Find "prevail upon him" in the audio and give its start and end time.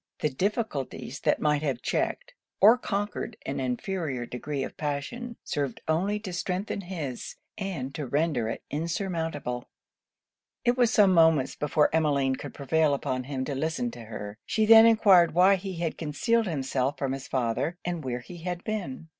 12.55-13.45